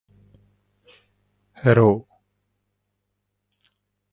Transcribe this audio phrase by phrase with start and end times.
[1.63, 2.07] Hello